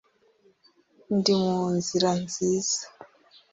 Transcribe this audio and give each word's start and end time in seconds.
ndi 1.17 1.33
munzira 1.45 2.09
nziza 2.23 2.81